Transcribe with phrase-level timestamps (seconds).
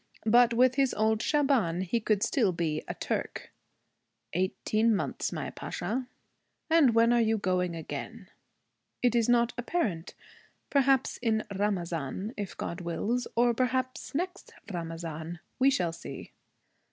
[0.25, 3.51] But with his old Shaban he could still be a Turk.
[4.33, 6.07] 'Eighteen months, my Pasha.'
[6.71, 8.27] 'And when are you going again?'
[9.03, 10.15] 'It is not apparent.
[10.71, 13.27] Perhaps in Ramazan, if God wills.
[13.35, 15.39] Or perhaps next Ramazan.
[15.59, 16.31] We shall see.'